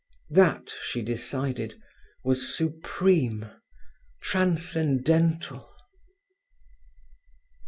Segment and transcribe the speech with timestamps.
[0.31, 1.79] That, she decided,
[2.23, 3.45] was supreme,
[4.19, 5.71] transcendental.